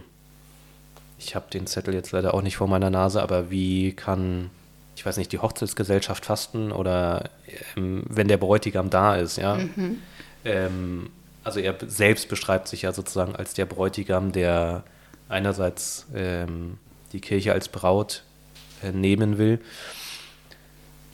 [1.18, 4.52] ich habe den Zettel jetzt leider auch nicht vor meiner Nase, aber wie kann,
[4.96, 7.32] ich weiß nicht, die Hochzeitsgesellschaft fasten oder
[7.76, 9.56] ähm, wenn der Bräutigam da ist, ja.
[9.56, 10.04] Mhm.
[10.44, 11.10] Ähm,
[11.46, 14.84] also er selbst beschreibt sich ja sozusagen als der Bräutigam, der
[15.30, 16.78] einerseits ähm,
[17.14, 18.24] die Kirche als Braut
[18.84, 19.60] äh, nehmen will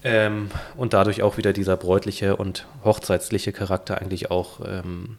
[0.03, 5.17] ähm, und dadurch auch wieder dieser bräutliche und hochzeitsliche Charakter eigentlich auch, ähm,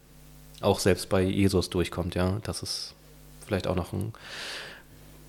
[0.60, 2.14] auch selbst bei Jesus durchkommt.
[2.14, 2.94] Ja, das ist
[3.46, 4.12] vielleicht auch noch ein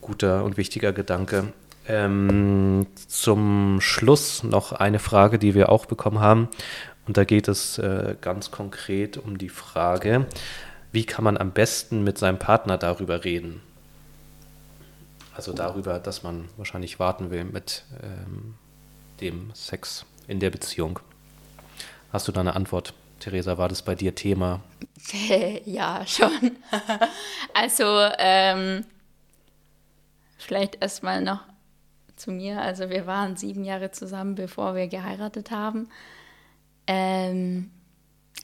[0.01, 1.53] guter und wichtiger Gedanke.
[1.87, 6.47] Ähm, zum Schluss noch eine Frage, die wir auch bekommen haben.
[7.05, 10.25] Und da geht es äh, ganz konkret um die Frage,
[10.91, 13.61] wie kann man am besten mit seinem Partner darüber reden?
[15.35, 18.53] Also darüber, dass man wahrscheinlich warten will mit ähm,
[19.19, 20.99] dem Sex in der Beziehung.
[22.11, 23.57] Hast du da eine Antwort, Theresa?
[23.57, 24.61] War das bei dir Thema?
[25.65, 26.57] ja, schon.
[27.53, 27.83] also
[28.19, 28.85] ähm,
[30.37, 31.41] vielleicht erstmal noch
[32.15, 32.61] zu mir.
[32.61, 35.89] Also wir waren sieben Jahre zusammen, bevor wir geheiratet haben.
[36.87, 37.71] Ähm,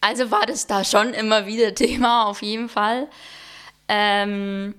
[0.02, 3.08] also war das da schon immer wieder Thema, auf jeden Fall.
[3.88, 4.76] Ähm,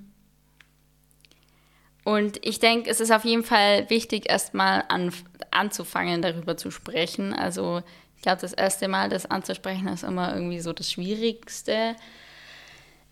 [2.04, 5.12] und ich denke, es ist auf jeden Fall wichtig, erstmal an,
[5.50, 7.34] anzufangen, darüber zu sprechen.
[7.34, 7.82] Also
[8.16, 11.96] ich glaube, das erste Mal das anzusprechen ist immer irgendwie so das Schwierigste.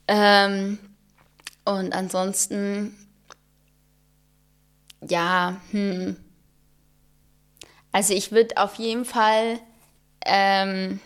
[0.06, 0.78] Ähm,
[1.64, 2.96] und ansonsten,
[5.06, 6.16] ja, hm.
[7.92, 9.60] Also ich würde auf jeden Fall
[10.24, 11.00] ähm,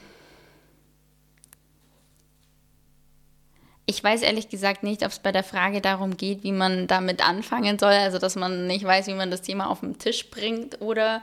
[3.87, 7.27] ich weiß ehrlich gesagt nicht, ob es bei der Frage darum geht, wie man damit
[7.27, 10.81] anfangen soll, also dass man nicht weiß, wie man das Thema auf den Tisch bringt
[10.81, 11.23] oder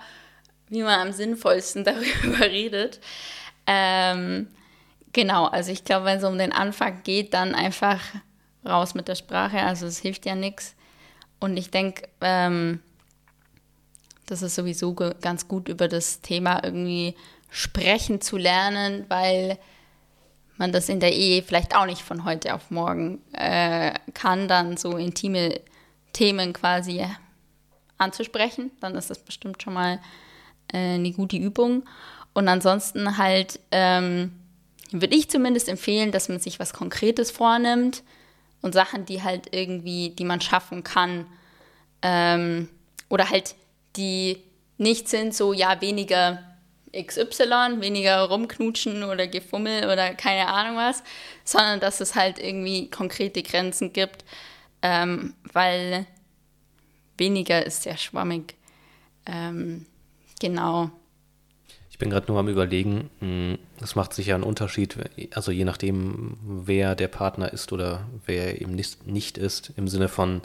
[0.67, 2.99] wie man am sinnvollsten darüber redet.
[3.65, 4.47] Ähm,
[5.13, 7.99] genau, also ich glaube, wenn es um den Anfang geht, dann einfach
[8.65, 10.75] raus mit der Sprache, also es hilft ja nichts.
[11.39, 12.81] Und ich denke, ähm,
[14.25, 17.15] das ist sowieso ganz gut über das Thema irgendwie
[17.49, 19.57] sprechen zu lernen, weil
[20.57, 24.77] man das in der Ehe vielleicht auch nicht von heute auf morgen äh, kann, dann
[24.77, 25.59] so intime
[26.13, 27.05] Themen quasi
[27.97, 28.71] anzusprechen.
[28.81, 29.99] Dann ist das bestimmt schon mal
[30.73, 31.83] äh, eine gute Übung.
[32.33, 34.33] Und ansonsten halt ähm,
[34.91, 38.03] würde ich zumindest empfehlen, dass man sich was Konkretes vornimmt
[38.61, 41.25] und Sachen, die halt irgendwie, die man schaffen kann.
[42.01, 42.69] Ähm,
[43.07, 43.55] oder halt
[43.95, 44.43] die
[44.77, 46.43] nicht sind so, ja, weniger
[46.93, 51.03] XY, weniger rumknutschen oder Gefummel oder keine Ahnung was,
[51.43, 54.25] sondern dass es halt irgendwie konkrete Grenzen gibt,
[54.81, 56.05] ähm, weil
[57.17, 58.55] weniger ist sehr schwammig.
[59.25, 59.85] Ähm,
[60.39, 60.91] genau.
[61.91, 64.95] Ich bin gerade nur am Überlegen, hm, das macht sicher einen Unterschied,
[65.33, 70.07] also je nachdem, wer der Partner ist oder wer eben nicht, nicht ist, im Sinne
[70.07, 70.41] von,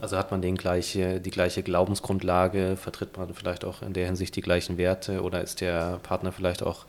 [0.00, 4.36] also hat man den gleiche, die gleiche Glaubensgrundlage, vertritt man vielleicht auch in der Hinsicht
[4.36, 6.86] die gleichen Werte oder ist der Partner vielleicht auch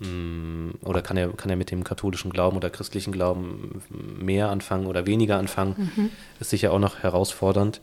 [0.00, 4.86] hm, oder kann er, kann er mit dem katholischen Glauben oder christlichen Glauben mehr anfangen
[4.86, 6.10] oder weniger anfangen, mhm.
[6.40, 7.80] ist sicher auch noch herausfordernd.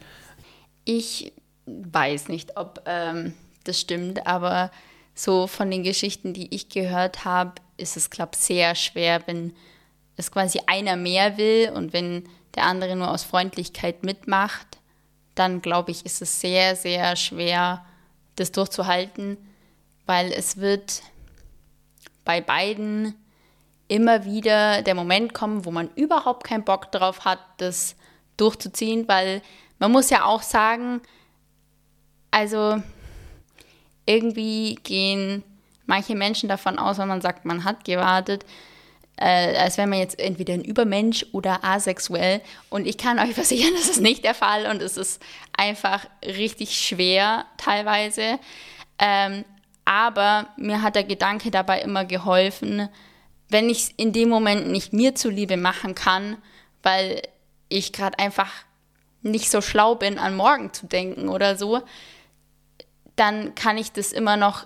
[0.86, 1.34] Ich
[1.66, 4.72] weiß nicht, ob ähm, das stimmt, aber
[5.14, 9.54] so von den Geschichten, die ich gehört habe, ist es, glaube ich, sehr schwer, wenn
[10.18, 12.24] es quasi einer mehr will und wenn
[12.56, 14.80] der andere nur aus Freundlichkeit mitmacht,
[15.36, 17.86] dann glaube ich, ist es sehr, sehr schwer,
[18.36, 19.38] das durchzuhalten,
[20.06, 21.02] weil es wird
[22.26, 23.16] bei beiden
[23.88, 27.96] immer wieder der Moment kommen, wo man überhaupt keinen Bock drauf hat, das
[28.38, 29.42] durchzuziehen, weil
[29.80, 31.02] man muss ja auch sagen,
[32.32, 32.82] also
[34.06, 35.44] irgendwie gehen
[35.86, 38.46] manche Menschen davon aus, wenn man sagt, man hat gewartet,
[39.20, 42.42] äh, als wäre man jetzt entweder ein Übermensch oder asexuell.
[42.70, 45.22] Und ich kann euch versichern, das ist nicht der Fall und es ist
[45.58, 48.40] einfach richtig schwer teilweise.
[48.98, 49.46] Ähm,
[49.86, 52.90] aber mir hat der Gedanke dabei immer geholfen,
[53.50, 56.38] wenn ich es in dem Moment nicht mir zuliebe machen kann,
[56.84, 57.22] weil
[57.68, 58.52] ich gerade einfach
[59.22, 61.82] nicht so schlau bin, an morgen zu denken oder so,
[63.16, 64.66] dann kann ich das immer noch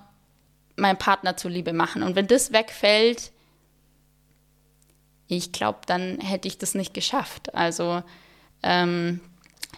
[0.76, 2.04] meinem Partner zuliebe machen.
[2.04, 3.33] Und wenn das wegfällt,
[5.28, 7.54] ich glaube, dann hätte ich das nicht geschafft.
[7.56, 8.04] Also
[8.62, 9.20] ähm,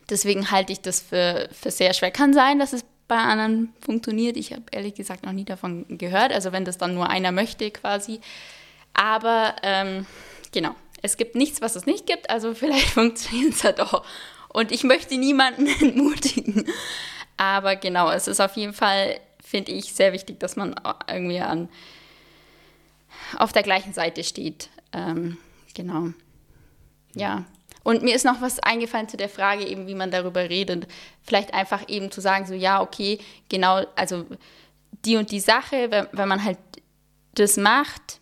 [0.10, 2.12] deswegen halte ich das für, für sehr schwer.
[2.12, 4.38] Kann sein, dass es bei anderen funktioniert.
[4.38, 6.34] Ich habe ehrlich gesagt noch nie davon gehört.
[6.34, 8.20] Also wenn das dann nur einer möchte quasi.
[8.94, 10.06] Aber ähm,
[10.52, 12.30] genau, es gibt nichts, was es nicht gibt.
[12.30, 14.06] Also vielleicht funktioniert es ja doch.
[14.50, 16.66] Und ich möchte niemanden entmutigen.
[17.38, 20.76] Aber genau, es ist auf jeden Fall, finde ich, sehr wichtig, dass man
[21.10, 21.70] irgendwie an,
[23.38, 24.70] auf der gleichen Seite steht.
[24.94, 25.38] Ähm,
[25.74, 26.10] genau.
[27.14, 27.46] Ja.
[27.84, 30.88] Und mir ist noch was eingefallen zu der Frage, eben, wie man darüber redet.
[31.22, 34.26] Vielleicht einfach eben zu sagen, so, ja, okay, genau, also
[35.06, 36.58] die und die Sache, wenn, wenn man halt
[37.36, 38.20] das macht,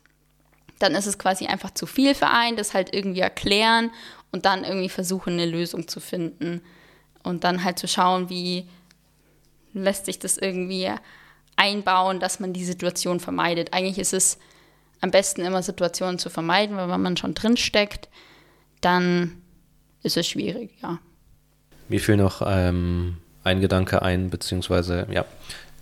[0.79, 3.91] dann ist es quasi einfach zu viel für einen, das halt irgendwie erklären
[4.31, 6.61] und dann irgendwie versuchen, eine Lösung zu finden.
[7.23, 8.67] Und dann halt zu schauen, wie
[9.73, 10.91] lässt sich das irgendwie
[11.55, 13.73] einbauen, dass man die Situation vermeidet.
[13.73, 14.39] Eigentlich ist es
[15.03, 18.07] am besten immer Situationen zu vermeiden, weil wenn man schon drin steckt,
[18.79, 19.33] dann
[20.01, 20.97] ist es schwierig, ja.
[21.89, 25.25] Mir fiel noch ähm, ein Gedanke ein, beziehungsweise, ja,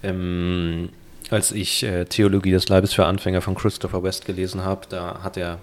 [0.02, 0.90] ähm,
[1.30, 5.38] als ich äh, Theologie des Leibes für Anfänger von Christopher West gelesen habe, da hat
[5.38, 5.60] er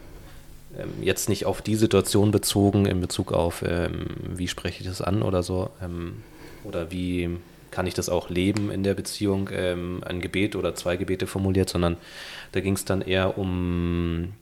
[0.78, 5.02] ähm, jetzt nicht auf die Situation bezogen, in Bezug auf, ähm, wie spreche ich das
[5.02, 6.22] an oder so, ähm,
[6.62, 7.38] oder wie
[7.70, 11.68] kann ich das auch leben in der Beziehung, ähm, ein Gebet oder zwei Gebete formuliert,
[11.68, 11.96] sondern
[12.52, 14.32] da ging es dann eher um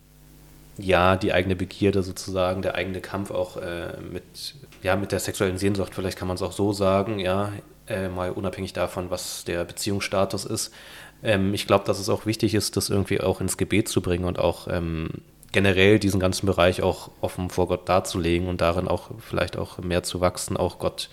[0.79, 5.59] ja, die eigene Begierde sozusagen, der eigene Kampf auch äh, mit, ja, mit der sexuellen
[5.59, 7.53] Sehnsucht, vielleicht kann man es auch so sagen, ja,
[7.89, 10.75] äh, mal unabhängig davon, was der Beziehungsstatus ist.
[11.23, 14.25] Ähm, ich glaube, dass es auch wichtig ist, das irgendwie auch ins Gebet zu bringen
[14.25, 15.09] und auch ähm,
[15.53, 20.03] generell diesen ganzen Bereich auch offen vor Gott darzulegen und darin auch vielleicht auch mehr
[20.03, 21.09] zu wachsen, auch Gott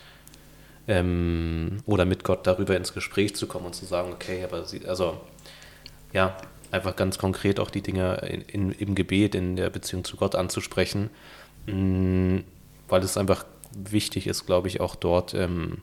[0.87, 4.85] ähm, oder mit Gott darüber ins Gespräch zu kommen und zu sagen, okay, aber sie,
[4.85, 5.21] also
[6.11, 6.37] ja,
[6.71, 10.35] einfach ganz konkret auch die Dinge in, in, im Gebet, in der Beziehung zu Gott
[10.35, 11.09] anzusprechen,
[11.67, 12.43] mh, mm,
[12.89, 15.81] weil es einfach wichtig ist, glaube ich, auch dort ähm,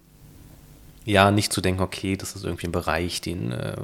[1.05, 3.77] ja nicht zu denken, okay, das ist irgendwie ein Bereich, den äh,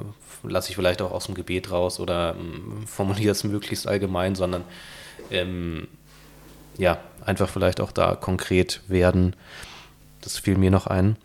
[0.43, 4.63] lasse ich vielleicht auch aus dem Gebet raus oder ähm, formuliere es möglichst allgemein, sondern
[5.31, 5.87] ähm,
[6.77, 9.35] ja, einfach vielleicht auch da konkret werden.
[10.27, 11.17] Das fiel mir noch ein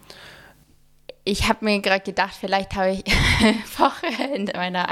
[1.24, 3.04] ich habe mir gerade gedacht, vielleicht habe ich
[3.66, 4.88] vorher in meiner,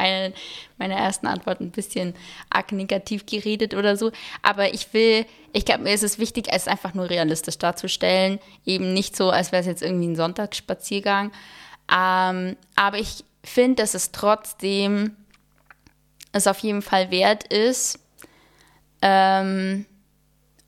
[0.78, 2.14] meiner ersten Antwort ein bisschen
[2.50, 4.12] arg negativ geredet oder so.
[4.42, 8.38] Aber ich will, ich glaube, mir ist es wichtig, es einfach nur realistisch darzustellen.
[8.64, 11.32] Eben nicht so, als wäre es jetzt irgendwie ein Sonntagsspaziergang.
[11.92, 15.16] Ähm, aber ich finde, dass es trotzdem
[16.32, 17.98] es auf jeden Fall wert ist.
[19.02, 19.84] Ähm,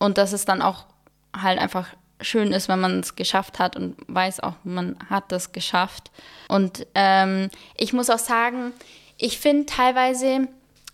[0.00, 0.86] und dass es dann auch
[1.32, 1.86] halt einfach
[2.22, 6.10] schön ist, wenn man es geschafft hat und weiß auch, man hat das geschafft.
[6.48, 8.72] Und ähm, ich muss auch sagen,
[9.18, 10.48] ich finde teilweise,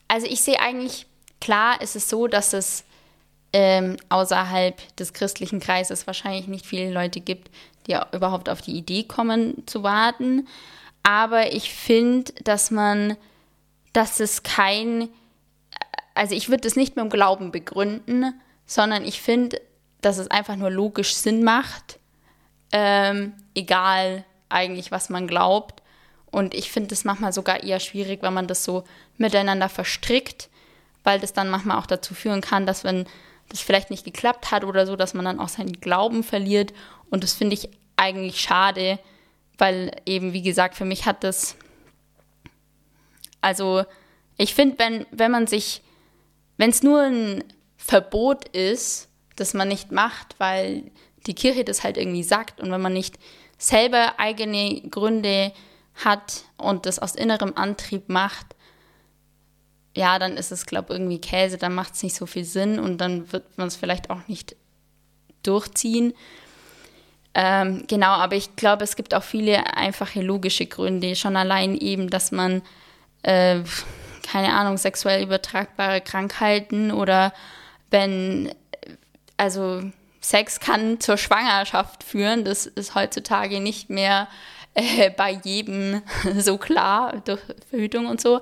[0.08, 1.06] also ich sehe eigentlich,
[1.40, 2.84] klar ist es so, dass es
[3.52, 7.50] ähm, außerhalb des christlichen Kreises wahrscheinlich nicht viele Leute gibt,
[7.86, 10.46] die überhaupt auf die Idee kommen zu warten.
[11.02, 13.16] Aber ich finde, dass man,
[13.92, 15.08] dass es kein,
[16.14, 19.60] also ich würde es nicht mit dem Glauben begründen, sondern ich finde,
[20.00, 21.98] dass es einfach nur logisch Sinn macht,
[22.72, 25.82] ähm, egal eigentlich, was man glaubt.
[26.30, 28.84] Und ich finde es manchmal sogar eher schwierig, wenn man das so
[29.16, 30.48] miteinander verstrickt,
[31.04, 33.06] weil das dann manchmal auch dazu führen kann, dass wenn
[33.48, 36.74] das vielleicht nicht geklappt hat oder so, dass man dann auch seinen Glauben verliert.
[37.10, 38.98] Und das finde ich eigentlich schade,
[39.56, 41.56] weil eben, wie gesagt, für mich hat das,
[43.40, 43.84] also
[44.36, 45.82] ich finde, wenn, wenn man sich,
[46.58, 47.44] wenn es nur ein
[47.76, 49.07] Verbot ist,
[49.40, 50.90] das man nicht macht, weil
[51.26, 53.18] die Kirche das halt irgendwie sagt und wenn man nicht
[53.58, 55.52] selber eigene Gründe
[56.04, 58.54] hat und das aus innerem Antrieb macht,
[59.96, 62.78] ja, dann ist es, glaube ich, irgendwie Käse, dann macht es nicht so viel Sinn
[62.78, 64.54] und dann wird man es vielleicht auch nicht
[65.42, 66.14] durchziehen.
[67.34, 71.16] Ähm, genau, aber ich glaube, es gibt auch viele einfache logische Gründe.
[71.16, 72.62] Schon allein eben, dass man,
[73.22, 73.60] äh,
[74.22, 77.32] keine Ahnung, sexuell übertragbare Krankheiten oder
[77.90, 78.52] wenn,
[79.38, 79.82] also
[80.20, 82.44] Sex kann zur Schwangerschaft führen.
[82.44, 84.28] Das ist heutzutage nicht mehr
[84.74, 86.02] äh, bei jedem
[86.36, 88.40] so klar durch Verhütung und so.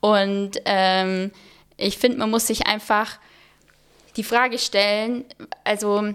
[0.00, 1.32] Und ähm,
[1.76, 3.18] ich finde, man muss sich einfach
[4.16, 5.24] die Frage stellen,
[5.64, 6.14] also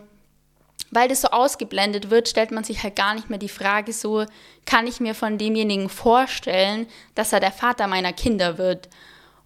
[0.92, 4.26] weil das so ausgeblendet wird, stellt man sich halt gar nicht mehr die Frage so,
[4.66, 6.86] kann ich mir von demjenigen vorstellen,
[7.16, 8.90] dass er der Vater meiner Kinder wird?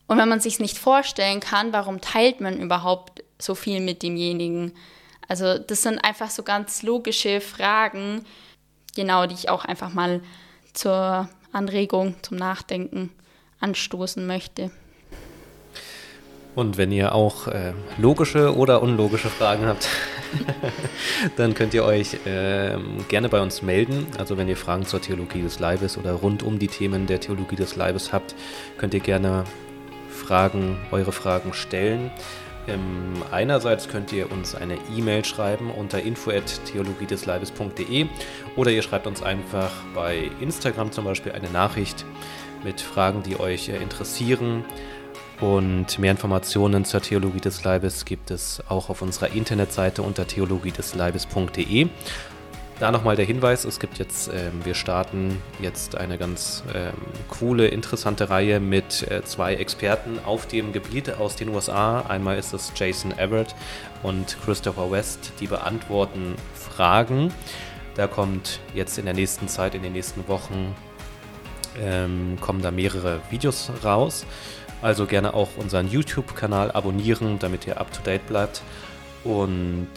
[0.07, 4.73] Und wenn man sich nicht vorstellen kann, warum teilt man überhaupt so viel mit demjenigen?
[5.27, 8.25] Also das sind einfach so ganz logische Fragen,
[8.95, 10.21] genau, die ich auch einfach mal
[10.73, 13.11] zur Anregung, zum Nachdenken
[13.59, 14.71] anstoßen möchte.
[16.55, 19.89] Und wenn ihr auch äh, logische oder unlogische Fragen habt,
[21.35, 22.77] dann könnt ihr euch äh,
[23.09, 24.07] gerne bei uns melden.
[24.17, 27.57] Also wenn ihr Fragen zur Theologie des Leibes oder rund um die Themen der Theologie
[27.57, 28.35] des Leibes habt,
[28.77, 29.43] könnt ihr gerne
[30.09, 32.09] Fragen, eure Fragen stellen.
[32.67, 38.07] Ähm, einerseits könnt ihr uns eine E-Mail schreiben unter info@theologiedesleibes.de
[38.55, 42.05] oder ihr schreibt uns einfach bei Instagram zum Beispiel eine Nachricht
[42.63, 44.65] mit Fragen, die euch äh, interessieren.
[45.41, 51.89] Und mehr Informationen zur Theologie des Leibes gibt es auch auf unserer Internetseite unter theologiedesleibes.de.
[52.77, 56.91] Da nochmal der Hinweis, es gibt jetzt, ähm, wir starten jetzt eine ganz ähm,
[57.29, 62.01] coole, interessante Reihe mit äh, zwei Experten auf dem Gebiet aus den USA.
[62.01, 63.55] Einmal ist es Jason Everett
[64.03, 67.33] und Christopher West, die beantworten Fragen.
[67.95, 70.75] Da kommt jetzt in der nächsten Zeit, in den nächsten Wochen,
[71.81, 74.25] ähm, kommen da mehrere Videos raus.
[74.81, 78.63] Also gerne auch unseren YouTube-Kanal abonnieren, damit ihr up-to-date bleibt.
[79.23, 79.87] Und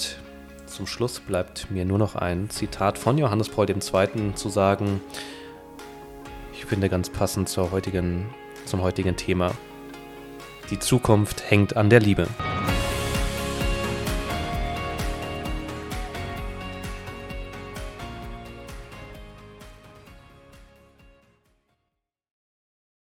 [0.79, 4.35] zum Schluss bleibt mir nur noch ein Zitat von Johannes Paul II.
[4.37, 5.01] zu sagen.
[6.53, 8.27] Ich finde ganz passend zur heutigen,
[8.65, 9.51] zum heutigen Thema.
[10.71, 12.29] Die Zukunft hängt an der Liebe.